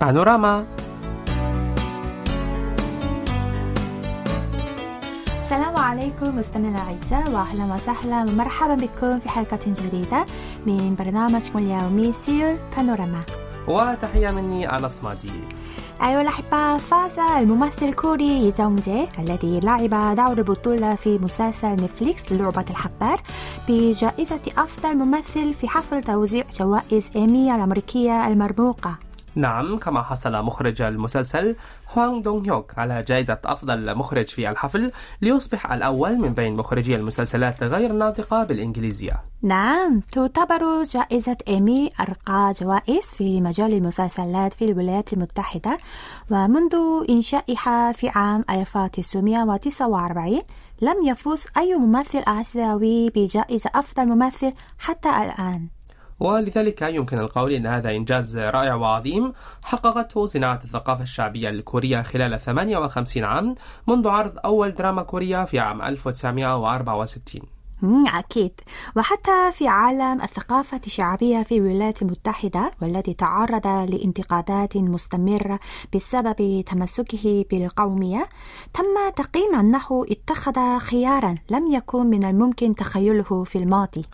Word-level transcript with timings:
بانوراما. 0.00 0.66
السلام 5.38 5.76
عليكم 5.76 6.38
مستمعينا 6.38 6.82
الأعزاء 6.82 7.30
وأهلا 7.30 7.74
وسهلا. 7.74 8.22
ومرحبا 8.22 8.74
بكم 8.74 9.18
في 9.18 9.28
حلقة 9.28 9.58
جديدة 9.66 10.26
من 10.66 10.94
برنامجكم 10.98 11.58
اليومي 11.58 12.12
سيول 12.12 12.56
بانوراما. 12.76 13.20
وتحية 13.68 14.30
مني 14.30 14.76
أنس 14.76 15.04
مادي 15.04 15.32
أيها 16.02 16.20
الأحبة 16.20 16.76
فاز 16.76 17.18
الممثل 17.18 17.86
الكوري 17.86 18.48
لي 18.48 18.52
جونجي 18.52 19.08
الذي 19.18 19.60
لعب 19.60 20.16
دور 20.16 20.38
البطولة 20.38 20.94
في 20.94 21.18
مسلسل 21.18 21.72
نتفليكس 21.72 22.32
لعبة 22.32 22.64
الحبار 22.70 23.20
بجائزة 23.68 24.40
أفضل 24.58 24.96
ممثل 24.96 25.54
في 25.54 25.68
حفل 25.68 26.02
توزيع 26.02 26.44
جوائز 26.60 27.10
إيمي 27.16 27.54
الأمريكية 27.54 28.28
المرموقة. 28.28 29.07
نعم 29.34 29.78
كما 29.78 30.02
حصل 30.02 30.32
مخرج 30.44 30.82
المسلسل 30.82 31.56
هوانغ 31.96 32.20
دونغ 32.20 32.46
هيوك 32.46 32.78
على 32.78 33.02
جائزة 33.02 33.38
أفضل 33.44 33.94
مخرج 33.94 34.26
في 34.26 34.50
الحفل 34.50 34.92
ليصبح 35.22 35.72
الأول 35.72 36.18
من 36.18 36.28
بين 36.28 36.56
مخرجي 36.56 36.94
المسلسلات 36.94 37.62
غير 37.62 37.90
الناطقة 37.90 38.44
بالإنجليزية. 38.44 39.22
نعم 39.42 40.00
تعتبر 40.00 40.82
جائزة 40.82 41.36
إيمي 41.48 41.90
أرقى 42.00 42.52
جوائز 42.60 43.04
في 43.04 43.40
مجال 43.40 43.72
المسلسلات 43.72 44.52
في 44.52 44.64
الولايات 44.64 45.12
المتحدة 45.12 45.78
ومنذ 46.30 46.74
إنشائها 47.10 47.92
في 47.92 48.08
عام 48.08 48.44
1949 48.50 50.42
لم 50.82 51.06
يفوز 51.06 51.46
أي 51.56 51.74
ممثل 51.74 52.22
آسيوي 52.26 53.10
بجائزة 53.10 53.70
أفضل 53.74 54.06
ممثل 54.06 54.52
حتى 54.78 55.08
الآن. 55.08 55.68
ولذلك 56.20 56.82
يمكن 56.82 57.18
القول 57.18 57.52
أن 57.52 57.66
هذا 57.66 57.90
إنجاز 57.90 58.38
رائع 58.38 58.74
وعظيم. 58.74 59.32
حققته 59.62 60.26
صناعة 60.26 60.60
الثقافة 60.64 61.02
الشعبية 61.02 61.48
الكورية 61.48 62.02
خلال 62.02 62.40
58 62.40 63.24
عام 63.24 63.54
منذ 63.86 64.08
عرض 64.08 64.32
أول 64.44 64.74
دراما 64.74 65.02
كورية 65.02 65.44
في 65.44 65.58
عام 65.58 65.82
1964 65.82 67.42
مم، 67.82 68.06
أكيد. 68.06 68.52
وحتى 68.96 69.52
في 69.52 69.68
عالم 69.68 70.22
الثقافة 70.22 70.80
الشعبية 70.86 71.42
في 71.42 71.56
الولايات 71.56 72.02
المتحدة 72.02 72.72
والذي 72.82 73.14
تعرض 73.14 73.66
لانتقادات 73.66 74.76
مستمرة 74.76 75.58
بسبب 75.94 76.64
تمسكه 76.66 77.44
بالقومية 77.50 78.28
تم 78.74 78.84
تقييم 79.16 79.54
أنه 79.54 80.04
اتخذ 80.10 80.78
خيارا 80.78 81.34
لم 81.50 81.72
يكن 81.72 82.06
من 82.06 82.24
الممكن 82.24 82.74
تخيله 82.74 83.44
في 83.44 83.58
الماضي. 83.58 84.04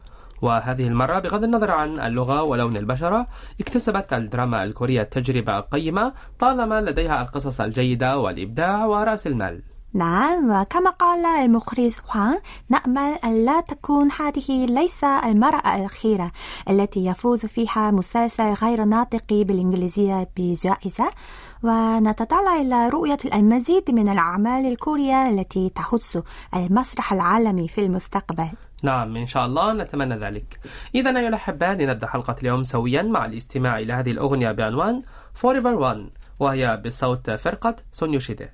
وهذه 0.43 0.87
المرة 0.87 1.19
بغض 1.19 1.45
النظر 1.45 1.71
عن 1.71 2.01
اللغة 2.01 2.43
ولون 2.43 2.77
البشرة 2.77 3.27
اكتسبت 3.61 4.13
الدراما 4.13 4.65
الكورية 4.65 5.03
تجربة 5.03 5.61
قيمة 5.61 6.13
طالما 6.39 6.81
لديها 6.81 7.23
القصص 7.23 7.61
الجيدة 7.61 8.19
والإبداع 8.19 8.87
ورأس 8.87 9.27
المال. 9.27 9.63
نعم 9.95 10.51
وكما 10.51 10.91
قال 10.91 11.27
المخرج 11.27 11.93
خوان 11.93 12.39
نأمل 12.69 13.19
أن 13.25 13.45
لا 13.45 13.61
تكون 13.61 14.09
هذه 14.21 14.67
ليس 14.67 15.05
المرأة 15.05 15.77
الأخيرة 15.77 16.31
التي 16.71 17.07
يفوز 17.07 17.47
فيها 17.47 17.91
مسلسل 17.91 18.53
غير 18.53 18.85
ناطق 18.85 19.33
بالإنجليزية 19.33 20.29
بجائزة. 20.37 21.11
ونتطلع 21.63 22.61
إلى 22.61 22.89
رؤية 22.89 23.19
المزيد 23.35 23.91
من 23.91 24.09
الأعمال 24.09 24.67
الكورية 24.67 25.31
التي 25.31 25.69
تخص 25.69 26.17
المسرح 26.55 27.13
العالمي 27.13 27.69
في 27.69 27.81
المستقبل. 27.81 28.49
نعم 28.85 29.17
إن 29.17 29.27
شاء 29.27 29.47
الله 29.47 29.73
نتمنى 29.73 30.15
ذلك. 30.15 30.61
إذا 30.95 31.11
أيها 31.11 31.29
الأحباء 31.29 31.75
لنبدأ 31.75 32.07
حلقة 32.07 32.37
اليوم 32.43 32.63
سويا 32.63 33.03
مع 33.03 33.27
الاستماع 33.27 33.79
إلى 33.79 33.93
هذه 33.93 34.11
الأغنية 34.11 34.53
بعنوان 34.53 35.03
Forever 35.43 35.81
One 35.81 36.19
وهي 36.41 36.83
بصوت 36.85 37.31
فرقة 37.31 37.77
سونيوشيدي 37.93 38.49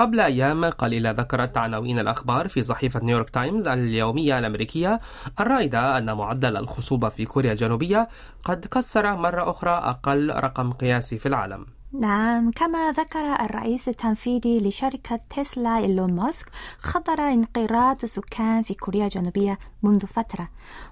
قبل 0.00 0.20
أيام 0.20 0.64
قليلة 0.64 1.10
ذكرت 1.10 1.58
عناوين 1.58 1.98
الأخبار 1.98 2.48
في 2.48 2.62
صحيفة 2.62 3.00
نيويورك 3.00 3.30
تايمز 3.30 3.66
اليومية 3.66 4.38
الأمريكية 4.38 5.00
الرائدة 5.40 5.98
أن 5.98 6.16
معدل 6.16 6.56
الخصوبة 6.56 7.08
في 7.08 7.24
كوريا 7.24 7.52
الجنوبية 7.52 8.08
قد 8.44 8.66
كسر 8.66 9.16
مرة 9.16 9.50
أخرى 9.50 9.70
أقل 9.70 10.30
رقم 10.30 10.72
قياسي 10.72 11.18
في 11.18 11.26
العالم. 11.26 11.66
نعم 11.92 12.50
كما 12.50 12.92
ذكر 12.92 13.44
الرئيس 13.44 13.88
التنفيذي 13.88 14.68
لشركة 14.68 15.20
تسلا 15.36 15.78
إيلون 15.78 16.12
ماسك 16.12 16.46
خطر 16.78 17.20
انقراض 17.20 17.96
السكان 18.02 18.62
في 18.62 18.74
كوريا 18.74 19.04
الجنوبية 19.04 19.58
منذ 19.82 20.06
فترة. 20.06 20.48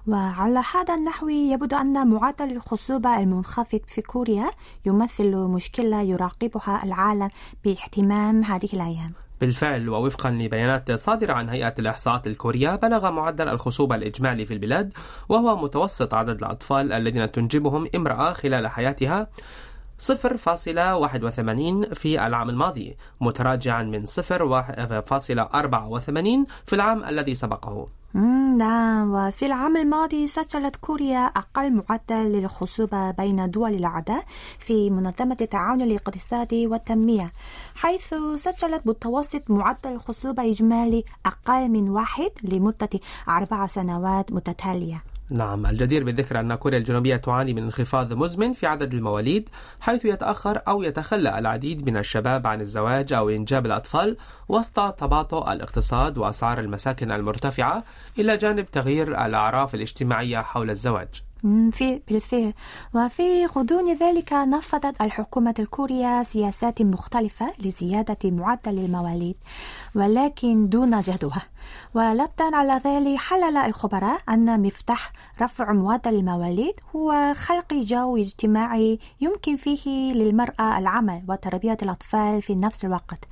وعلى 0.07 0.63
هذا 0.75 0.93
النحو 0.93 1.29
يبدو 1.29 1.75
أن 1.77 2.07
معدل 2.07 2.51
الخصوبة 2.51 3.19
المنخفض 3.19 3.81
في 3.87 4.01
كوريا 4.01 4.49
يمثل 4.85 5.35
مشكلة 5.35 6.01
يراقبها 6.01 6.83
العالم 6.83 7.29
باهتمام 7.65 8.43
هذه 8.43 8.69
الأيام. 8.73 9.13
بالفعل 9.41 9.89
ووفقا 9.89 10.31
لبيانات 10.31 10.91
صادرة 10.91 11.33
عن 11.33 11.49
هيئة 11.49 11.73
الإحصاءات 11.79 12.27
الكورية 12.27 12.75
بلغ 12.75 13.11
معدل 13.11 13.49
الخصوبة 13.49 13.95
الإجمالي 13.95 14.45
في 14.45 14.53
البلاد 14.53 14.93
وهو 15.29 15.55
متوسط 15.55 16.13
عدد 16.13 16.43
الأطفال 16.43 16.93
الذين 16.93 17.31
تنجبهم 17.31 17.87
امرأة 17.95 18.33
خلال 18.33 18.67
حياتها. 18.67 19.27
0.81 19.99 21.93
في 21.93 22.27
العام 22.27 22.49
الماضي 22.49 22.97
متراجعا 23.21 23.83
من 23.83 24.05
0.84 24.05 24.11
في 26.65 26.73
العام 26.73 27.03
الذي 27.03 27.35
سبقه. 27.35 27.85
نعم 28.57 29.13
وفي 29.13 29.45
العام 29.45 29.77
الماضي 29.77 30.27
سجلت 30.27 30.75
كوريا 30.75 31.19
أقل 31.19 31.73
معدل 31.73 32.31
للخصوبة 32.31 33.11
بين 33.11 33.51
دول 33.51 33.73
الأعضاء 33.73 34.23
في 34.59 34.89
منظمة 34.89 35.37
التعاون 35.41 35.81
الاقتصادي 35.81 36.67
والتنمية 36.67 37.31
حيث 37.75 38.13
سجلت 38.35 38.87
متوسط 38.87 39.51
معدل 39.51 39.91
الخصوبة 39.91 40.49
إجمالي 40.49 41.03
أقل 41.25 41.69
من 41.69 41.89
واحد 41.89 42.31
لمدة 42.43 42.89
أربع 43.29 43.67
سنوات 43.67 44.31
متتالية. 44.31 45.03
نعم 45.31 45.65
الجدير 45.65 46.03
بالذكر 46.03 46.39
أن 46.39 46.55
كوريا 46.55 46.77
الجنوبية 46.77 47.15
تعاني 47.15 47.53
من 47.53 47.63
انخفاض 47.63 48.13
مزمن 48.13 48.53
في 48.53 48.67
عدد 48.67 48.93
المواليد 48.93 49.49
حيث 49.81 50.05
يتأخر 50.05 50.61
أو 50.67 50.83
يتخلى 50.83 51.39
العديد 51.39 51.89
من 51.89 51.97
الشباب 51.97 52.47
عن 52.47 52.61
الزواج 52.61 53.13
أو 53.13 53.29
إنجاب 53.29 53.65
الأطفال 53.65 54.17
وسط 54.47 54.93
تباطؤ 54.93 55.51
الاقتصاد 55.51 56.17
وأسعار 56.17 56.59
المساكن 56.59 57.11
المرتفعة 57.11 57.83
إلى 58.19 58.37
جانب 58.37 58.71
تغيير 58.71 59.25
الأعراف 59.25 59.75
الاجتماعية 59.75 60.37
حول 60.37 60.69
الزواج. 60.69 61.28
في 61.71 62.01
بالفعل. 62.07 62.53
وفي 62.93 63.45
غضون 63.45 63.93
ذلك 63.93 64.33
نفذت 64.33 65.01
الحكومة 65.01 65.53
الكورية 65.59 66.23
سياسات 66.23 66.81
مختلفة 66.81 67.53
لزيادة 67.59 68.17
معدل 68.23 68.79
المواليد 68.79 69.35
ولكن 69.95 70.69
دون 70.69 70.99
جدوى. 70.99 71.41
ولدا 71.93 72.55
على 72.55 72.81
ذلك 72.85 73.17
حلل 73.17 73.57
الخبراء 73.57 74.21
أن 74.29 74.61
مفتاح 74.61 75.11
رفع 75.41 75.73
معدل 75.73 76.15
المواليد 76.15 76.73
هو 76.95 77.33
خلق 77.33 77.73
جو 77.73 78.17
اجتماعي 78.17 78.99
يمكن 79.21 79.55
فيه 79.55 80.13
للمرأة 80.13 80.77
العمل 80.77 81.23
وتربية 81.27 81.77
الأطفال 81.81 82.41
في 82.41 82.55
نفس 82.55 82.85
الوقت 82.85 83.25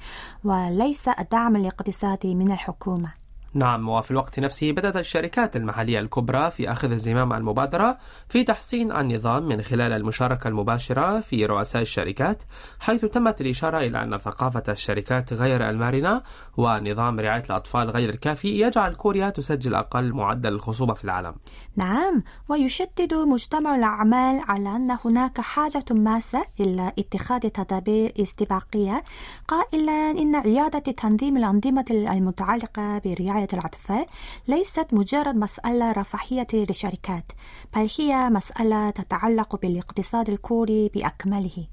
وليس 0.44 1.08
الدعم 1.08 1.56
الاقتصادي 1.56 2.36
من 2.36 2.52
الحكومة. 2.52 3.27
نعم 3.54 3.90
وفي 3.90 4.12
الوقت 4.12 4.40
نفسه 4.40 4.72
بدأت 4.72 4.98
الشركات 4.98 5.56
المحلية 5.56 6.00
الكبرى 6.00 6.52
في 6.52 6.72
أخذ 6.72 6.96
زمام 6.96 7.34
المبادرة 7.34 7.98
في 8.30 8.44
تحسين 8.44 8.92
النظام 8.92 9.44
من 9.48 9.62
خلال 9.62 9.92
المشاركة 9.92 10.48
المباشرة 10.48 11.20
في 11.20 11.46
رؤساء 11.46 11.82
الشركات 11.82 12.44
حيث 12.80 13.06
تمت 13.06 13.42
الإشارة 13.42 13.78
إلى 13.78 14.04
أن 14.04 14.18
ثقافة 14.18 14.64
الشركات 14.70 15.34
غير 15.34 15.70
المرنة 15.70 16.22
ونظام 16.58 17.20
رعاية 17.20 17.44
الأطفال 17.44 17.90
غير 17.90 18.10
الكافي 18.10 18.48
يجعل 18.62 18.94
كوريا 18.96 19.30
تسجل 19.30 19.76
أقل 19.76 20.14
معدل 20.14 20.54
الخصوبة 20.54 20.94
في 20.94 21.04
العالم. 21.04 21.36
نعم 21.76 22.24
ويشدد 22.50 23.14
مجتمع 23.14 23.76
الأعمال 23.76 24.42
على 24.48 24.76
أن 24.76 24.98
هناك 25.06 25.42
حاجة 25.42 25.86
ماسة 25.92 26.46
إلى 26.60 26.92
اتخاذ 27.00 27.40
تدابير 27.40 28.14
استباقية 28.22 29.04
قائلا 29.48 30.12
إن 30.12 30.36
إعادة 30.36 30.92
تنظيم 30.92 31.38
الأنظمة 31.38 31.86
المتعلقة 31.92 33.02
برعاية 33.06 33.37
الأطفال 33.44 34.06
ليست 34.48 34.88
مجرد 34.94 35.36
مسألة 35.36 35.92
رفاهية 35.92 36.48
للشركات 36.54 37.32
بل 37.76 37.90
هي 38.00 38.30
مسألة 38.30 38.90
تتعلق 38.90 39.62
بالاقتصاد 39.62 40.30
الكوري 40.30 40.90
بأكمله. 40.94 41.68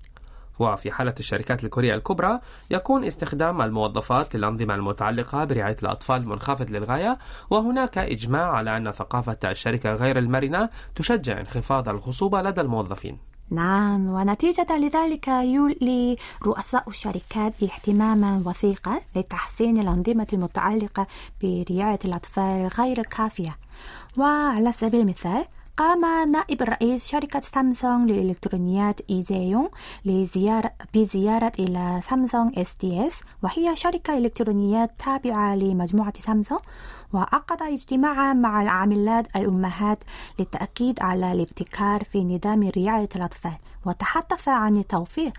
وفي 0.59 0.91
حالة 0.91 1.15
الشركات 1.21 1.65
الكورية 1.65 1.95
الكبرى 1.95 2.41
يكون 2.71 3.05
استخدام 3.05 3.63
الموظفات 3.63 4.37
للأنظمة 4.37 4.75
المتعلقة 4.75 5.45
برعاية 5.45 5.77
الأطفال 5.83 6.29
منخفض 6.29 6.71
للغاية 6.71 7.19
وهناك 7.51 7.99
إجماع 7.99 8.51
على 8.53 8.77
أن 8.77 8.93
ثقافة 8.93 9.39
الشركة 9.45 9.95
غير 9.95 10.19
المرنة 10.19 10.69
تشجع 10.95 11.41
انخفاض 11.41 11.89
الخصوبة 11.89 12.43
لدى 12.43 12.61
الموظفين. 12.61 13.34
نعم 13.51 14.07
ونتيجة 14.09 14.67
لذلك 14.71 15.29
يولي 15.29 16.17
رؤساء 16.43 16.89
الشركات 16.89 17.63
اهتماما 17.63 18.43
وثيقا 18.47 19.01
لتحسين 19.17 19.81
الأنظمة 19.81 20.27
المتعلقة 20.33 21.07
برعاية 21.43 21.99
الأطفال 22.05 22.69
غير 22.79 23.01
الكافية. 23.01 23.57
وعلى 24.17 24.73
سبيل 24.73 25.01
المثال 25.01 25.45
قام 25.77 26.31
نائب 26.31 26.63
رئيس 26.63 27.09
شركة 27.09 27.41
سامسونج 27.41 28.11
للإلكترونيات 28.11 29.01
إي 29.11 29.18
جيه 29.18 29.40
يونغ 29.40 29.69
لزيارة 30.05 30.71
بزيارة 30.95 31.53
إلى 31.59 32.01
سامسونج 32.09 32.59
SDS 32.59 33.21
وهي 33.43 33.77
شركة 33.77 34.19
إلكترونيات 34.19 34.91
تابعة 35.05 35.55
لمجموعة 35.57 36.13
سامسونج 36.19 36.61
وعقد 37.13 37.63
اجتماعا 37.63 38.33
مع 38.33 38.63
العاملات 38.63 39.37
الأمهات 39.37 39.99
للتأكيد 40.39 41.03
على 41.03 41.33
الابتكار 41.33 42.05
في 42.05 42.25
نظام 42.25 42.63
رعاية 42.77 43.09
الأطفال 43.17 43.57
وتحدث 43.87 44.49
عن 44.49 44.77
التوفيق 44.77 45.33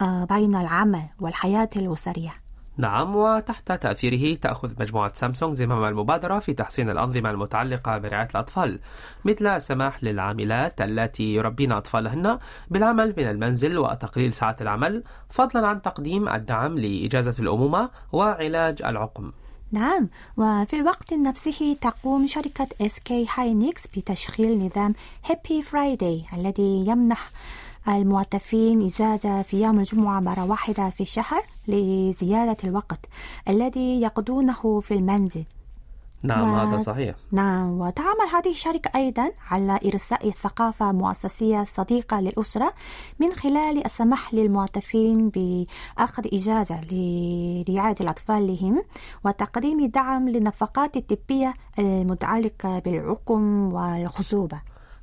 آه، 0.00 0.24
بين 0.24 0.54
العمل 0.54 1.02
والحياة 1.20 1.70
الأسرية. 1.76 2.41
نعم 2.76 3.16
وتحت 3.16 3.72
تأثيره 3.72 4.36
تأخذ 4.36 4.72
مجموعة 4.80 5.12
سامسونج 5.14 5.56
زمام 5.56 5.84
المبادرة 5.84 6.38
في 6.38 6.52
تحسين 6.52 6.90
الأنظمة 6.90 7.30
المتعلقة 7.30 7.98
برعاية 7.98 8.28
الأطفال 8.30 8.78
مثل 9.24 9.46
السماح 9.46 10.04
للعاملات 10.04 10.80
التي 10.80 11.34
يربين 11.34 11.72
أطفالهن 11.72 12.38
بالعمل 12.70 13.14
من 13.18 13.30
المنزل 13.30 13.78
وتقليل 13.78 14.32
ساعات 14.32 14.62
العمل 14.62 15.04
فضلا 15.30 15.66
عن 15.66 15.82
تقديم 15.82 16.28
الدعم 16.28 16.78
لإجازة 16.78 17.34
الأمومة 17.38 17.90
وعلاج 18.12 18.82
العقم. 18.82 19.32
نعم 19.72 20.08
وفي 20.36 20.76
الوقت 20.76 21.12
نفسه 21.12 21.76
تقوم 21.80 22.26
شركة 22.26 22.66
SK 22.82 23.12
Hynix 23.38 23.86
بتشغيل 23.86 24.66
نظام 24.66 24.94
Happy 25.30 25.62
Friday 25.62 26.24
الذي 26.32 26.84
يمنح 26.88 27.30
الموظفين 27.88 28.82
إجازة 28.82 29.42
في 29.42 29.62
يوم 29.62 29.78
الجمعة 29.78 30.20
مرة 30.20 30.44
واحدة 30.50 30.90
في 30.90 31.00
الشهر 31.00 31.42
لزيادة 31.68 32.56
الوقت 32.64 33.06
الذي 33.48 34.00
يقضونه 34.00 34.80
في 34.80 34.94
المنزل. 34.94 35.44
نعم 36.24 36.52
و- 36.52 36.56
هذا 36.56 36.78
صحيح. 36.78 37.14
نعم 37.32 37.80
وتعمل 37.80 38.26
هذه 38.32 38.50
الشركة 38.50 38.90
أيضا 38.96 39.30
على 39.50 39.78
إرساء 39.84 40.30
ثقافة 40.30 40.92
مؤسسية 40.92 41.64
صديقة 41.64 42.20
للأسرة 42.20 42.72
من 43.18 43.32
خلال 43.32 43.84
السماح 43.86 44.34
للموظفين 44.34 45.28
بأخذ 45.28 46.26
إجازة 46.32 46.80
لرعاية 46.90 47.94
الأطفال 48.00 48.46
لهم 48.46 48.82
وتقديم 49.24 49.86
دعم 49.86 50.28
للنفقات 50.28 50.96
الطبية 50.96 51.54
المتعلقة 51.78 52.78
بالعقم 52.78 53.72
والخصوبة 53.72 54.60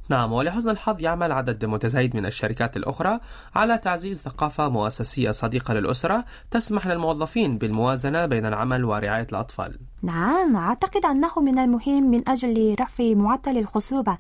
نعم 0.10 0.34
ولحسن 0.34 0.70
الحظ 0.70 1.02
يعمل 1.02 1.32
عدد 1.32 1.66
متزايد 1.66 2.16
من 2.16 2.26
الشركات 2.26 2.78
الأخرى 2.78 3.20
على 3.56 3.78
تعزيز 3.78 4.22
ثقافة 4.22 4.70
مؤسسية 4.70 5.32
صديقة 5.32 5.74
للأسرة 5.74 6.26
تسمح 6.52 6.88
للموظفين 6.88 7.58
بالموازنة 7.58 8.26
بين 8.26 8.46
العمل 8.46 8.86
ورعاية 8.86 9.28
الأطفال. 9.32 9.80
نعم 10.04 10.56
أعتقد 10.56 11.06
أنه 11.06 11.40
من 11.40 11.60
المهم 11.60 12.12
من 12.12 12.30
أجل 12.30 12.76
رفع 12.80 13.14
معدل 13.14 13.58
الخصوبة 13.58 14.18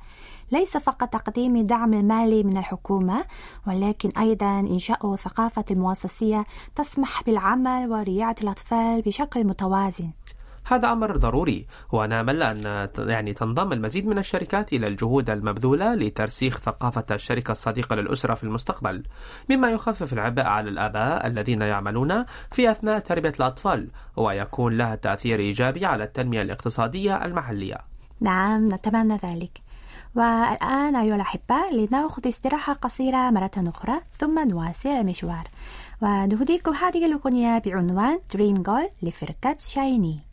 ليس 0.52 0.78
فقط 0.78 1.10
تقديم 1.10 1.68
دعم 1.68 1.94
المالي 1.94 2.44
من 2.44 2.58
الحكومة 2.58 3.26
ولكن 3.68 4.10
أيضا 4.18 4.60
إنشاء 4.60 5.16
ثقافة 5.16 5.66
المؤسسية 5.72 6.46
تسمح 6.76 7.24
بالعمل 7.24 7.92
ورعاية 7.92 8.36
الأطفال 8.42 9.02
بشكل 9.02 9.44
متوازن. 9.44 10.10
هذا 10.70 10.92
أمر 10.92 11.18
ضروري. 11.18 11.68
ونامل 11.92 12.44
أن 12.44 12.90
يعني 12.98 13.34
تنضم 13.34 13.74
المزيد 13.74 14.08
من 14.08 14.18
الشركات 14.18 14.74
إلى 14.74 14.88
الجهود 14.88 15.30
المبذولة 15.30 15.96
لترسيخ 15.96 16.58
ثقافة 16.58 17.06
الشركة 17.12 17.52
الصديقة 17.52 17.96
للأسرة 17.96 18.34
في 18.34 18.44
المستقبل. 18.44 19.04
مما 19.50 19.70
يخفف 19.70 20.14
العبء 20.14 20.42
على 20.42 20.70
الآباء 20.70 21.28
الذين 21.28 21.62
يعملون 21.62 22.26
في 22.52 22.72
أثناء 22.72 23.00
تربية 23.00 23.34
الأطفال 23.40 23.90
ويكون 24.18 24.78
لها 24.78 24.96
تأثير 24.96 25.40
إيجابي 25.40 25.86
على 25.86 26.04
التنمية 26.04 26.42
الاقتصادية 26.42 27.26
المحلية. 27.26 27.78
نعم 28.22 28.74
نتمنى 28.74 29.20
ذلك. 29.24 29.62
والآن 30.16 30.96
أيها 30.96 31.16
الأحباء 31.16 31.76
لنأخذ 31.76 32.28
استراحة 32.28 32.74
قصيرة 32.74 33.32
مرة 33.32 33.52
أخرى 33.58 34.02
ثم 34.18 34.48
نواصل 34.48 34.90
المشوار. 34.90 35.48
ونهديكم 36.02 36.74
هذه 36.74 37.06
الأغنية 37.06 37.62
بعنوان 37.66 38.18
Dream 38.18 38.64
Girl 38.68 38.90
لفرقة 39.04 39.56
شايني. 39.60 40.29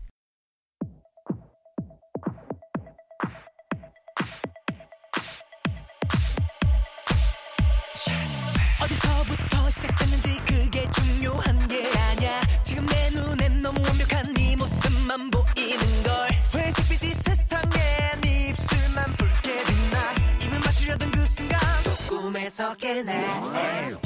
어디서부터 8.87 9.69
시작됐는지 9.71 10.37
그게 10.47 10.89
중요한 10.93 11.67
게 11.67 11.91
아냐 11.99 12.41
지금 12.63 12.87
내 12.87 13.11
눈엔 13.11 13.61
너무 13.63 13.83
완벽한 13.83 14.33
네 14.33 14.55
모습만 14.55 15.31
보이는 15.31 16.03
걸. 16.05 16.29
회색 16.55 17.01
빛 17.01 17.03
이 17.11 17.15
세상에 17.15 18.21
네 18.23 18.49
입술만 18.51 19.17
붉게 19.17 19.65
빛나? 19.65 20.13
입을 20.41 20.59
맞추려던 20.61 21.11
그 21.11 21.27
순간 21.27 21.59
또 21.85 21.91
꿈에서 22.17 22.75
깨네 22.77 23.97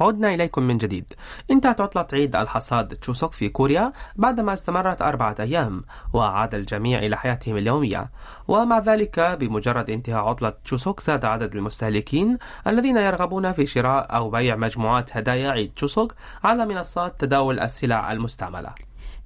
عدنا 0.00 0.34
إليكم 0.34 0.62
من 0.62 0.78
جديد. 0.78 1.12
انتهت 1.50 1.80
عطلة 1.80 2.06
عيد 2.12 2.36
الحصاد 2.36 2.88
تشوسوك 2.88 3.32
في 3.32 3.48
كوريا 3.48 3.92
بعدما 4.16 4.52
استمرت 4.52 5.02
أربعة 5.02 5.36
أيام 5.40 5.84
وعاد 6.12 6.54
الجميع 6.54 6.98
إلى 6.98 7.16
حياتهم 7.16 7.56
اليومية. 7.56 8.10
ومع 8.48 8.78
ذلك 8.78 9.20
بمجرد 9.20 9.90
انتهاء 9.90 10.24
عطلة 10.24 10.52
تشوسوك 10.64 11.00
زاد 11.00 11.24
عدد 11.24 11.56
المستهلكين 11.56 12.38
الذين 12.66 12.96
يرغبون 12.96 13.52
في 13.52 13.66
شراء 13.66 14.16
أو 14.16 14.30
بيع 14.30 14.56
مجموعات 14.56 15.16
هدايا 15.16 15.50
عيد 15.50 15.72
تشوسوك 15.76 16.14
على 16.44 16.66
منصات 16.66 17.20
تداول 17.20 17.60
السلع 17.60 18.12
المستعملة. 18.12 18.70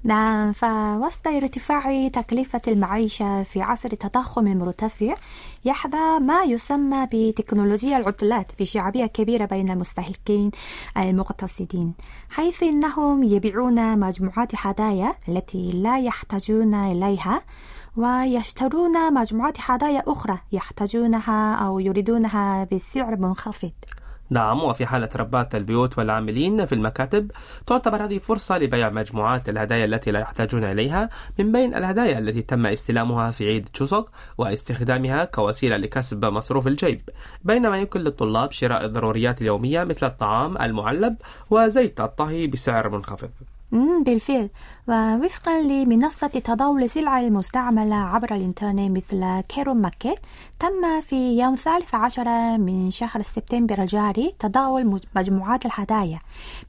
نعم 0.04 0.52
فوسط 0.52 1.26
ارتفاع 1.26 2.09
تكلفة 2.09 2.61
المعيشة 2.69 3.42
في 3.42 3.62
عصر 3.62 3.88
التضخم 3.92 4.47
المرتفع 4.47 5.14
يحظى 5.64 6.19
ما 6.21 6.42
يسمى 6.42 7.09
بتكنولوجيا 7.12 7.97
العطلات 7.97 8.52
بشعبية 8.61 9.07
كبيرة 9.07 9.45
بين 9.45 9.71
المستهلكين 9.71 10.50
المقتصدين 10.97 11.95
حيث 12.30 12.62
إنهم 12.62 13.23
يبيعون 13.23 13.99
مجموعات 13.99 14.52
هدايا 14.54 15.14
التي 15.28 15.71
لا 15.73 15.99
يحتاجون 15.99 16.75
إليها 16.75 17.42
ويشترون 17.97 19.14
مجموعات 19.14 19.57
هدايا 19.61 20.02
أخرى 20.07 20.38
يحتاجونها 20.52 21.54
أو 21.54 21.78
يريدونها 21.78 22.64
بسعر 22.73 23.16
منخفض. 23.16 23.73
نعم 24.30 24.64
وفي 24.64 24.87
حالة 24.87 25.08
ربات 25.16 25.54
البيوت 25.54 25.99
والعاملين 25.99 26.66
في 26.66 26.75
المكاتب 26.75 27.30
تعتبر 27.66 28.04
هذه 28.04 28.18
فرصة 28.18 28.58
لبيع 28.58 28.90
مجموعات 28.90 29.49
الهدايا 29.49 29.84
التي 29.84 30.10
لا 30.10 30.20
يحتاجون 30.20 30.64
إليها 30.64 31.10
من 31.38 31.52
بين 31.52 31.75
الهدايا 31.75 32.18
التي 32.18 32.42
تم 32.42 32.66
استلامها 32.66 33.30
في 33.30 33.46
عيد 33.46 33.68
تشوسوك 33.68 34.10
واستخدامها 34.38 35.25
كوسيلة 35.25 35.76
لكسب 35.76 36.25
مصروف 36.25 36.66
الجيب. 36.66 37.00
بينما 37.44 37.78
يمكن 37.78 38.00
للطلاب 38.00 38.52
شراء 38.52 38.84
الضروريات 38.84 39.42
اليومية 39.42 39.84
مثل 39.84 40.06
الطعام 40.06 40.58
المعلب 40.58 41.16
وزيت 41.50 42.00
الطهي 42.00 42.46
بسعر 42.46 42.88
منخفض. 42.88 43.30
بالفعل. 43.73 44.49
ووفقا 44.89 45.62
لمنصة 45.62 46.27
تداول 46.27 46.83
السلع 46.83 47.21
المستعملة 47.21 47.97
عبر 47.97 48.35
الإنترنت 48.35 48.91
مثل 48.97 49.41
كيرون 49.41 49.77
ماركت 49.77 50.19
تم 50.61 51.00
في 51.00 51.39
يوم 51.39 51.55
13 51.55 52.59
من 52.59 52.91
شهر 52.91 53.23
سبتمبر 53.23 53.83
الجاري 53.83 54.35
تداول 54.39 54.87
مج- 54.87 55.05
مجموعات 55.17 55.67
الهدايا 55.67 56.19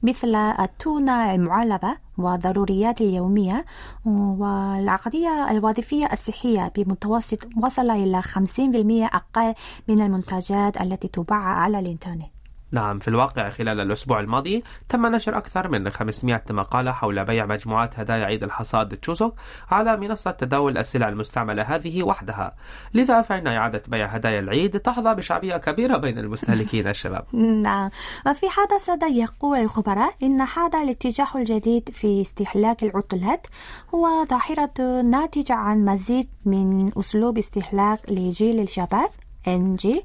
مثل 0.02 0.34
التونة 0.34 1.34
المعلبة 1.34 1.96
والضروريات 2.18 3.00
اليومية 3.00 3.64
والعقدية 4.06 5.50
الوظيفية 5.50 6.08
الصحية 6.12 6.72
بمتوسط 6.76 7.38
وصل 7.62 7.90
إلى 7.90 8.22
50% 8.22 9.06
أقل 9.16 9.54
من 9.88 10.00
المنتجات 10.00 10.80
التي 10.80 11.08
تباع 11.08 11.38
على 11.38 11.78
الإنترنت. 11.78 12.22
نعم 12.72 12.98
في 12.98 13.08
الواقع 13.08 13.50
خلال 13.50 13.80
الأسبوع 13.80 14.20
الماضي 14.20 14.64
تم 14.88 15.06
نشر 15.06 15.36
أكثر 15.36 15.68
من 15.68 15.90
500 15.90 16.42
مقالة 16.50 16.92
حول 16.92 17.24
بيع 17.24 17.46
مجموعات 17.46 17.98
هدايا 17.98 18.24
عيد 18.24 18.42
الحصاد 18.42 18.96
تشوسوك 18.96 19.34
على 19.70 19.96
منصة 19.96 20.30
تداول 20.30 20.78
السلع 20.78 21.08
المستعملة 21.08 21.62
هذه 21.62 22.02
وحدها. 22.02 22.54
لذا 22.94 23.22
فإن 23.22 23.46
إعادة 23.46 23.82
بيع 23.88 24.06
هدايا 24.06 24.40
العيد 24.40 24.80
تحظى 24.80 25.14
بشعبية 25.14 25.56
كبيرة 25.56 25.96
بين 25.96 26.18
المستهلكين 26.18 26.88
الشباب. 26.94 27.24
نعم. 27.62 27.90
وفي 28.26 28.46
هذا 28.46 28.76
الصدد 28.76 29.16
يقول 29.16 29.58
الخبراء 29.58 30.14
إن 30.22 30.40
هذا 30.40 30.82
الاتجاه 30.82 31.28
الجديد 31.34 31.88
في 31.92 32.20
استهلاك 32.20 32.82
العطلات 32.82 33.46
هو 33.94 34.24
ظاهرة 34.24 35.02
ناتجة 35.02 35.54
عن 35.54 35.84
مزيد 35.84 36.28
من 36.44 36.90
أسلوب 36.98 37.38
استهلاك 37.38 37.98
لجيل 38.10 38.60
الشباب. 38.60 39.10
NG 39.48 40.02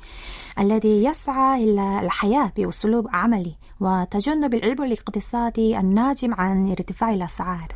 الذي 0.60 1.04
يسعى 1.04 1.64
إلى 1.64 2.00
الحياة 2.00 2.52
بأسلوب 2.58 3.08
عملي 3.14 3.56
وتجنب 3.80 4.54
العبء 4.54 4.84
الاقتصادي 4.84 5.80
الناجم 5.80 6.34
عن 6.34 6.72
ارتفاع 6.72 7.14
الأسعار. 7.14 7.68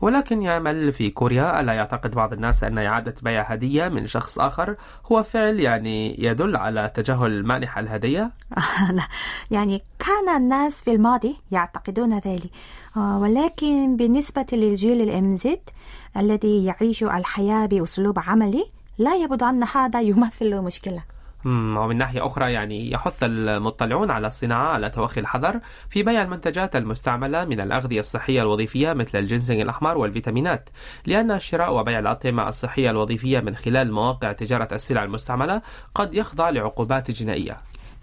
ولكن 0.00 0.42
يعمل 0.42 0.92
في 0.92 1.10
كوريا 1.10 1.60
ألا 1.60 1.72
يعتقد 1.72 2.10
بعض 2.10 2.32
الناس 2.32 2.64
أن 2.64 2.78
إعادة 2.78 3.14
بيع 3.22 3.42
هدية 3.42 3.88
من 3.88 4.06
شخص 4.06 4.38
آخر 4.38 4.76
هو 5.12 5.22
فعل 5.22 5.60
يعني 5.60 6.24
يدل 6.24 6.56
على 6.56 6.90
تجاهل 6.94 7.46
مانح 7.46 7.78
الهدية؟ 7.78 8.30
لا، 8.90 9.02
يعني 9.50 9.82
كان 9.98 10.36
الناس 10.36 10.82
في 10.82 10.90
الماضي 10.90 11.36
يعتقدون 11.52 12.18
ذلك 12.18 12.50
آه، 12.96 13.18
ولكن 13.18 13.96
بالنسبة 13.96 14.46
للجيل 14.52 15.00
الإمزد 15.00 15.60
الذي 16.16 16.64
يعيش 16.64 17.02
الحياة 17.02 17.66
بأسلوب 17.66 18.18
عملي 18.18 18.66
لا 19.00 19.14
يبدو 19.14 19.46
أن 19.46 19.62
هذا 19.62 20.00
يمثل 20.00 20.56
مشكلة. 20.56 21.02
ومن 21.44 21.96
ناحية 21.96 22.26
أخرى 22.26 22.52
يعني 22.52 22.90
يحث 22.90 23.18
المطلعون 23.22 24.10
على 24.10 24.26
الصناعة 24.26 24.68
على 24.68 24.90
توخي 24.90 25.20
الحذر 25.20 25.60
في 25.90 26.02
بيع 26.02 26.22
المنتجات 26.22 26.76
المستعملة 26.76 27.44
من 27.44 27.60
الأغذية 27.60 28.00
الصحية 28.00 28.42
الوظيفية 28.42 28.92
مثل 28.92 29.18
الجنزنج 29.18 29.60
الأحمر 29.60 29.98
والفيتامينات 29.98 30.68
لأن 31.06 31.30
الشراء 31.30 31.76
وبيع 31.76 31.98
الأطعمة 31.98 32.48
الصحية 32.48 32.90
الوظيفية 32.90 33.40
من 33.40 33.56
خلال 33.56 33.92
مواقع 33.92 34.32
تجارة 34.32 34.68
السلع 34.72 35.04
المستعملة 35.04 35.62
قد 35.94 36.14
يخضع 36.14 36.50
لعقوبات 36.50 37.10
جنائية. 37.10 37.56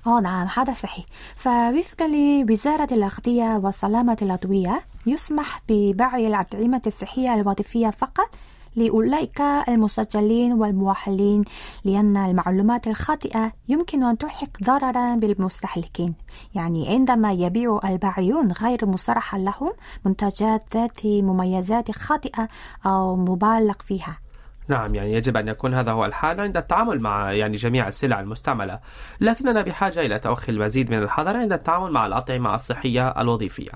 أوه 0.08 0.22
نعم 0.22 0.48
هذا 0.56 0.74
صحيح. 0.74 1.06
فوفقا 1.36 2.08
لوزارة 2.08 2.94
الأغذية 2.94 3.62
والسلامة 3.63 4.18
العضوية 4.22 4.82
يسمح 5.06 5.62
ببيع 5.70 6.16
الأطعمة 6.18 6.82
الصحية 6.88 7.34
الوظيفية 7.34 7.89
فقط 7.89 8.36
لأولئك 8.77 9.41
المسجلين 9.41 10.53
والمؤهلين 10.53 11.43
لأن 11.86 12.17
المعلومات 12.17 12.88
الخاطئة 12.88 13.51
يمكن 13.67 14.03
أن 14.03 14.17
تلحق 14.17 14.63
ضررا 14.63 15.15
بالمستهلكين. 15.15 16.15
يعني 16.55 16.89
عندما 16.89 17.31
يبيع 17.31 17.79
البائعون 17.84 18.51
غير 18.51 18.86
مصرح 18.86 19.36
لهم 19.36 19.74
منتجات 20.05 20.63
ذات 20.74 21.05
مميزات 21.05 21.91
خاطئة 21.91 22.48
أو 22.86 23.15
مبالغ 23.15 23.75
فيها. 23.86 24.19
نعم 24.67 24.96
يعني 24.96 25.13
يجب 25.13 25.38
أن 25.38 25.48
يكون 25.48 25.74
هذا 25.74 25.91
هو 25.91 26.05
الحال 26.05 26.41
عند 26.41 26.57
التعامل 26.57 27.00
مع 27.00 27.31
يعني 27.31 27.55
جميع 27.55 27.88
السلع 27.88 28.19
المستعملة. 28.19 28.79
لكننا 29.22 29.62
بحاجة 29.62 30.00
إلى 30.00 30.19
توخي 30.19 30.51
المزيد 30.51 30.91
من 30.91 30.98
الحذر 30.98 31.38
عند 31.38 31.53
التعامل 31.53 31.91
مع 31.91 32.05
الأطعمة 32.05 32.55
الصحية 32.55 33.10
الوظيفية. 33.10 33.72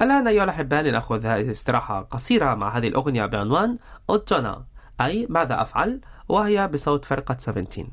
الآن 0.00 0.26
أيها 0.26 0.44
الأحباء 0.44 0.82
لنأخذ 0.82 1.26
هذه 1.26 1.50
استراحة 1.50 2.00
قصيرة 2.02 2.54
مع 2.54 2.76
هذه 2.78 2.88
الأغنية 2.88 3.26
بعنوان 3.26 3.78
أوتونا 4.10 4.64
أي 5.00 5.26
ماذا 5.30 5.62
أفعل 5.62 6.00
وهي 6.28 6.68
بصوت 6.68 7.04
فرقة 7.04 7.36
17 7.38 7.86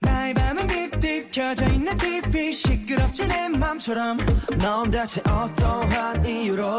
나의 0.00 0.34
밤은 0.34 0.66
딥딥 0.66 1.32
켜져 1.32 1.66
있는 1.66 1.96
TV 1.96 2.52
시끄럽지 2.52 3.26
내 3.26 3.48
맘처럼 3.48 4.18
넌 4.58 4.90
대체 4.90 5.20
어떠한 5.20 6.24
이유로 6.24 6.78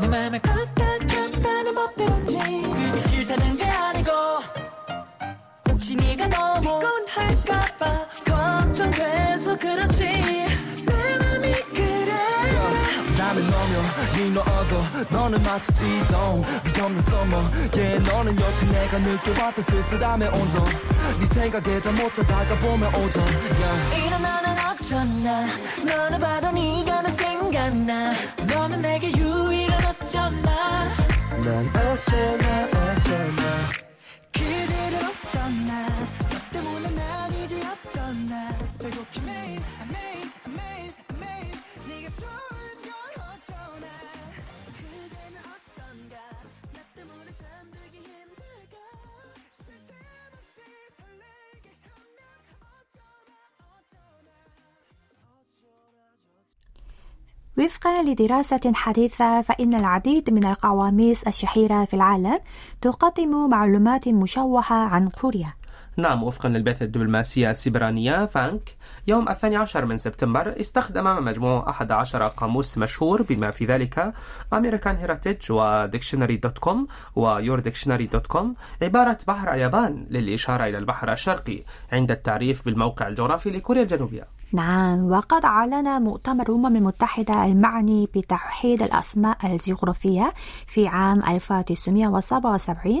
내 0.00 0.08
맘을 0.08 0.40
껐다 0.40 1.06
켰다 1.06 1.62
내 1.62 1.72
멋대로인지 1.72 2.69
네가 6.21 6.27
너무 6.27 6.79
피곤할까봐 6.79 8.05
걱정돼서 8.25 9.57
그렇지. 9.57 10.03
내 10.85 11.17
맘이 11.17 11.53
그래. 11.73 12.11
나는 13.17 13.49
너며 13.49 13.81
네 14.13 14.29
너어도 14.29 14.81
너는 15.09 15.41
마치 15.43 15.73
지동. 15.73 16.43
미없는 16.75 17.01
서머 17.01 17.39
yeah 17.73 17.99
너는 17.99 18.39
여태 18.39 18.65
내가 18.67 18.99
느껴봤던 18.99 19.63
쓸쓸함의 19.63 20.29
온전 20.29 20.63
네 21.19 21.25
생각에 21.25 21.81
잠못 21.81 22.13
자다가 22.13 22.55
보면 22.55 22.93
오전. 22.95 23.23
Yeah. 23.23 24.05
일어나는 24.05 24.51
어쩌나. 24.69 25.47
너는 25.83 26.19
바로 26.19 26.51
네가 26.51 27.01
나 27.01 27.09
생각나. 27.09 28.13
너는 28.53 28.81
내게 28.81 29.11
유일한 29.17 29.83
어쩌나. 29.85 30.91
난 31.43 31.67
어쩌나 31.75 32.65
어쩌나 32.67 33.80
어쩌나 35.07 35.87
너 36.29 36.39
때문에 36.51 36.89
난 36.95 37.33
이제 37.33 37.59
어쩌나 37.59 38.57
배고프 38.79 39.19
매일 39.25 39.59
매일 39.89 40.31
매일 40.45 40.93
매일. 41.19 41.51
네가 41.87 42.09
좋은 42.19 42.50
وفقا 57.61 58.03
لدراسة 58.03 58.71
حديثة 58.73 59.41
فإن 59.41 59.73
العديد 59.73 60.29
من 60.29 60.45
القواميس 60.45 61.23
الشهيرة 61.23 61.85
في 61.85 61.93
العالم 61.93 62.39
تقدم 62.81 63.49
معلومات 63.49 64.07
مشوهة 64.07 64.73
عن 64.73 65.07
كوريا. 65.07 65.53
نعم 65.97 66.23
وفقا 66.23 66.49
للبعثة 66.49 66.85
الدبلوماسية 66.85 67.51
السيبرانية 67.51 68.25
فانك 68.25 68.75
يوم 69.07 69.29
الثاني 69.29 69.55
عشر 69.55 69.85
من 69.85 69.97
سبتمبر 69.97 70.61
استخدم 70.61 71.25
مجموع 71.25 71.69
11 71.69 72.27
قاموس 72.27 72.77
مشهور 72.77 73.21
بما 73.21 73.51
في 73.51 73.65
ذلك 73.65 74.13
American 74.55 74.95
Heritage 75.05 75.49
و 75.49 75.57
Dictionary 75.57 76.37
dot 76.37 76.57
com 76.57 76.87
و 77.15 77.59
YourDictionary 77.59 78.05
dot 78.05 78.27
com 78.27 78.55
عبارة 78.81 79.17
بحر 79.27 79.53
اليابان 79.53 80.05
للإشارة 80.09 80.63
إلى 80.63 80.77
البحر 80.77 81.11
الشرقي 81.11 81.59
عند 81.91 82.11
التعريف 82.11 82.65
بالموقع 82.65 83.07
الجغرافي 83.07 83.49
لكوريا 83.49 83.81
الجنوبية. 83.83 84.40
نعم 84.53 85.11
وقد 85.11 85.45
أعلن 85.45 86.01
مؤتمر 86.01 86.49
الأمم 86.49 86.75
المتحدة 86.75 87.45
المعني 87.45 88.07
بتوحيد 88.15 88.83
الأسماء 88.83 89.37
الجغرافية 89.43 90.33
في 90.67 90.87
عام 90.87 91.23
1977 91.23 92.99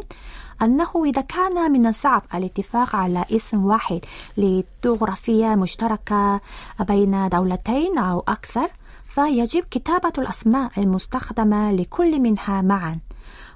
أنه 0.61 0.89
إذا 1.05 1.21
كان 1.21 1.71
من 1.71 1.87
الصعب 1.87 2.23
الاتفاق 2.35 2.95
على 2.95 3.25
اسم 3.31 3.65
واحد 3.65 3.99
لجغرافية 4.37 5.55
مشتركة 5.55 6.41
بين 6.79 7.29
دولتين 7.29 7.97
أو 7.97 8.19
أكثر 8.27 8.69
فيجب 9.03 9.63
كتابة 9.71 10.13
الأسماء 10.17 10.71
المستخدمة 10.77 11.71
لكل 11.71 12.19
منها 12.19 12.61
معا. 12.61 12.99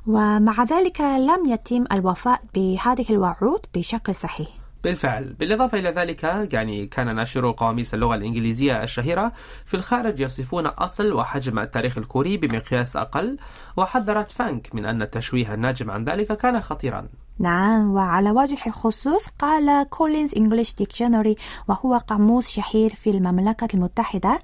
ومع 0.08 0.64
ذلك 0.64 1.02
لم 1.02 1.46
يتم 1.46 1.86
الوفاء 1.92 2.42
بهذه 2.56 3.06
الوعود 3.10 3.60
بشكل 3.76 4.16
صحيح. 4.16 4.65
بالفعل. 4.86 5.36
بالإضافة 5.40 5.80
إلى 5.80 5.90
ذلك 5.90 6.24
يعني 6.54 6.86
كان 6.86 7.16
ناشرو 7.16 7.52
قواميس 7.52 7.94
اللغة 7.94 8.16
الإنجليزية 8.16 8.84
الشهيرة 8.84 9.32
في 9.66 9.74
الخارج 9.74 10.20
يصفون 10.20 10.66
أصل 10.66 11.14
وحجم 11.14 11.60
التاريخ 11.60 11.98
الكوري 11.98 12.38
بمقياس 12.38 12.96
أقل 12.96 13.38
وحذرت 13.78 14.32
فانك 14.32 14.76
من 14.76 14.86
أن 14.86 15.02
التشويه 15.02 15.54
الناجم 15.54 15.92
عن 15.92 16.04
ذلك 16.04 16.38
كان 16.38 16.62
خطيرا. 16.62 17.08
نعم 17.40 17.92
وعلى 17.92 18.32
وجه 18.32 18.58
الخصوص 18.68 19.28
قال 19.40 19.90
Collins 19.90 20.36
English 20.38 20.74
Dictionary 20.74 21.36
وهو 21.68 21.98
قاموس 21.98 22.48
شهير 22.48 22.96
في 22.96 23.10
المملكة 23.10 23.68
المتحدة 23.74 24.40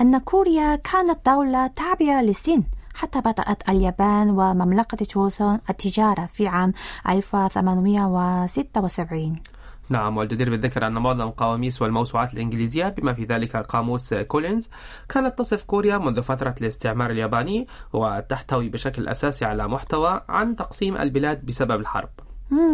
أن 0.00 0.18
كوريا 0.18 0.76
كانت 0.76 1.26
دولة 1.26 1.66
تابعة 1.66 2.22
للصين 2.22 2.64
حتى 2.94 3.20
بدأت 3.20 3.68
اليابان 3.68 4.30
ومملكة 4.30 5.06
جوسون 5.14 5.58
التجارة 5.70 6.28
في 6.32 6.46
عام 6.46 6.72
1876 7.08 9.55
نعم 9.88 10.16
والجدير 10.16 10.50
بالذكر 10.50 10.86
أن 10.86 10.92
معظم 10.92 11.30
قواميس 11.30 11.82
والموسوعات 11.82 12.34
الإنجليزية 12.34 12.88
بما 12.88 13.12
في 13.12 13.24
ذلك 13.24 13.56
قاموس 13.56 14.14
كولينز 14.14 14.70
كانت 15.08 15.38
تصف 15.38 15.64
كوريا 15.64 15.98
منذ 15.98 16.22
فترة 16.22 16.54
الاستعمار 16.60 17.10
الياباني 17.10 17.66
وتحتوي 17.92 18.68
بشكل 18.68 19.08
أساسي 19.08 19.44
على 19.44 19.68
محتوى 19.68 20.20
عن 20.28 20.56
تقسيم 20.56 20.96
البلاد 20.96 21.46
بسبب 21.46 21.80
الحرب. 21.80 22.08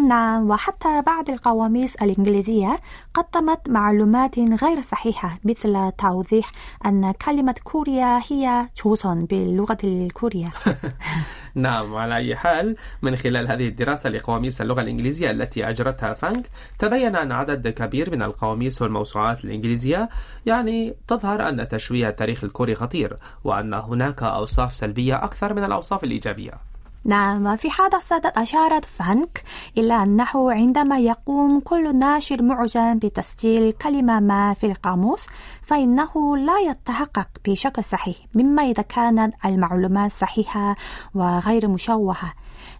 نعم 0.09 0.50
وحتى 0.50 1.02
بعض 1.07 1.31
القواميس 1.31 1.97
الإنجليزية 1.97 2.78
قدمت 3.14 3.69
معلومات 3.69 4.38
غير 4.38 4.81
صحيحة 4.81 5.38
مثل 5.45 5.92
توضيح 5.99 6.52
أن 6.87 7.12
كلمة 7.12 7.54
كوريا 7.64 8.21
هي 8.31 8.69
جوسون 8.85 9.25
باللغة 9.25 9.78
الكورية. 9.85 10.52
نعم 11.66 11.92
وعلى 11.92 12.16
أي 12.16 12.37
حال 12.37 12.76
من 13.02 13.16
خلال 13.16 13.49
هذه 13.49 13.68
الدراسة 13.68 14.11
لقواميس 14.11 14.61
اللغة 14.61 14.80
الإنجليزية 14.80 15.30
التي 15.30 15.68
أجرتها 15.68 16.14
فانك 16.14 16.47
تبين 16.78 17.16
أن 17.16 17.32
عدد 17.32 17.68
كبير 17.68 18.11
من 18.11 18.23
القواميس 18.23 18.82
والموسوعات 18.82 19.44
الإنجليزية 19.44 20.09
يعني 20.47 20.94
تظهر 21.09 21.49
أن 21.49 21.68
تشويه 21.68 22.09
التاريخ 22.09 22.44
الكوري 22.44 22.75
خطير 22.75 23.16
وأن 23.44 23.75
هناك 23.75 24.23
أوصاف 24.23 24.75
سلبية 24.75 25.25
أكثر 25.25 25.54
من 25.54 25.64
الأوصاف 25.64 26.04
الإيجابية. 26.04 26.72
نعم 27.04 27.47
وفي 27.47 27.68
هذا 27.80 27.97
الصدد 27.97 28.32
أشارت 28.37 28.85
فانك 28.85 29.44
إلى 29.78 30.02
أنه 30.02 30.52
عندما 30.52 30.99
يقوم 30.99 31.61
كل 31.61 31.97
ناشر 31.99 32.42
معجم 32.42 32.99
بتسجيل 32.99 33.73
كلمة 33.73 34.21
ما 34.21 34.54
في 34.54 34.66
القاموس 34.66 35.26
فإنه 35.66 36.37
لا 36.37 36.59
يتحقق 36.59 37.28
بشكل 37.44 37.85
صحيح 37.85 38.16
مما 38.35 38.62
إذا 38.62 38.82
كانت 38.82 39.35
المعلومات 39.44 40.12
صحيحة 40.12 40.76
وغير 41.14 41.68
مشوهة. 41.68 42.32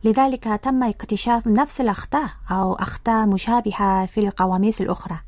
لذلك 0.04 0.60
تم 0.62 0.82
اكتشاف 0.82 1.46
نفس 1.46 1.80
الأخطاء 1.80 2.28
أو 2.50 2.74
أخطاء 2.74 3.26
مشابهة 3.26 4.06
في 4.06 4.20
القواميس 4.20 4.80
الأخرى. 4.80 5.18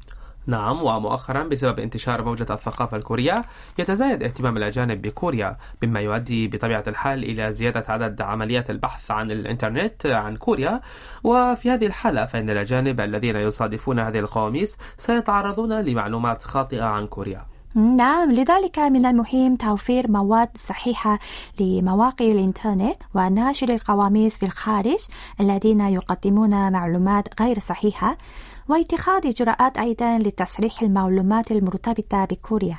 نعم 0.46 0.82
ومؤخرا 0.82 1.42
بسبب 1.42 1.78
انتشار 1.80 2.24
موجة 2.24 2.46
الثقافة 2.50 2.96
الكورية 2.96 3.40
يتزايد 3.78 4.22
اهتمام 4.22 4.56
الأجانب 4.56 5.02
بكوريا 5.02 5.56
مما 5.82 6.00
يؤدي 6.00 6.48
بطبيعة 6.48 6.84
الحال 6.86 7.24
إلى 7.24 7.50
زيادة 7.50 7.84
عدد 7.88 8.22
عمليات 8.22 8.70
البحث 8.70 9.10
عن 9.10 9.30
الإنترنت 9.30 10.06
عن 10.06 10.36
كوريا. 10.36 10.80
وفي 11.24 11.70
هذه 11.70 11.86
الحالة 11.86 12.24
فإن 12.24 12.50
الأجانب 12.50 13.00
الذين 13.00 13.36
يصادفون 13.36 13.98
هذه 13.98 14.18
القواميس 14.18 14.76
سيتعرضون 14.96 15.80
لمعلومات 15.80 16.42
خاطئة 16.42 16.84
عن 16.84 17.06
كوريا. 17.06 17.46
نعم 17.74 18.32
لذلك 18.32 18.78
من 18.78 19.06
المهم 19.06 19.56
توفير 19.56 20.10
مواد 20.10 20.48
صحيحة 20.54 21.18
لمواقع 21.60 22.24
الإنترنت 22.24 22.96
وناشر 23.14 23.68
القواميس 23.68 24.38
في 24.38 24.46
الخارج 24.46 24.98
الذين 25.40 25.80
يقدمون 25.80 26.72
معلومات 26.72 27.40
غير 27.40 27.58
صحيحة. 27.58 28.16
واتخاذ 28.68 29.26
إجراءات 29.26 29.78
أيضا 29.78 30.18
لتصحيح 30.18 30.82
المعلومات 30.82 31.52
المرتبطة 31.52 32.24
بكوريا. 32.24 32.78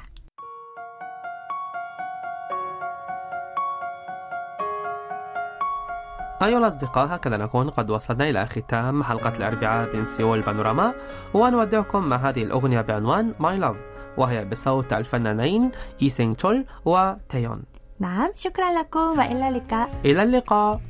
أيها 6.41 6.58
الأصدقاء 6.58 7.15
هكذا 7.15 7.38
نكون 7.38 7.69
قد 7.69 7.89
وصلنا 7.89 8.30
إلى 8.30 8.45
ختام 8.45 9.04
حلقة 9.04 9.38
الأربعاء 9.38 9.95
من 9.95 10.06
سيول 10.06 10.41
بانوراما 10.41 10.93
ونودعكم 11.34 12.04
مع 12.04 12.17
هذه 12.17 12.43
الأغنية 12.43 12.82
بعنوان 12.82 13.34
My 13.39 13.63
Love 13.63 13.78
وهي 14.17 14.45
بصوت 14.45 14.93
الفنانين 14.93 15.71
إي 16.02 16.10
سينغ 16.10 16.34
تشول 16.34 16.65
وتيون 16.86 17.63
نعم 18.00 18.32
شكرا 18.36 18.80
لكم 18.80 19.19
وإلى 19.19 19.50
اللقاء. 19.50 19.89
إلى 20.06 20.24
اللقاء. 20.24 20.82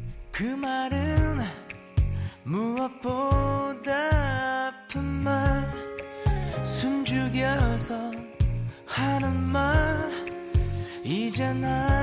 나 11.62 11.95